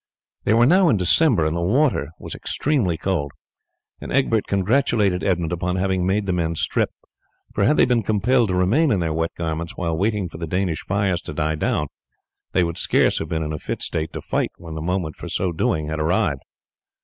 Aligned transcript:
They 0.45 0.55
were 0.55 0.65
now 0.65 0.89
in 0.89 0.97
December, 0.97 1.45
and 1.45 1.55
the 1.55 1.61
water 1.61 2.09
was 2.17 2.33
extremely 2.33 2.97
cold, 2.97 3.31
and 3.99 4.11
Egbert 4.11 4.47
congratulated 4.47 5.23
Edmund 5.23 5.51
upon 5.53 5.75
having 5.75 6.07
made 6.07 6.25
the 6.25 6.33
men 6.33 6.55
strip, 6.55 6.89
for 7.53 7.65
had 7.65 7.77
they 7.77 7.85
been 7.85 8.01
compelled 8.01 8.47
to 8.49 8.55
remain 8.55 8.89
in 8.89 8.99
their 8.99 9.13
wet 9.13 9.29
garments 9.37 9.77
while 9.77 9.95
waiting 9.95 10.27
for 10.27 10.39
the 10.39 10.47
Danish 10.47 10.79
fires 10.87 11.21
to 11.21 11.35
die 11.35 11.53
down, 11.53 11.85
they 12.51 12.63
would 12.63 12.79
scarce 12.79 13.19
have 13.19 13.29
been 13.29 13.43
in 13.43 13.53
a 13.53 13.59
fit 13.59 13.83
state 13.83 14.11
to 14.13 14.21
fight 14.21 14.49
when 14.57 14.73
the 14.73 14.81
moment 14.81 15.17
for 15.17 15.29
so 15.29 15.51
doing 15.51 15.87
had 15.89 15.99
arrived. 15.99 16.41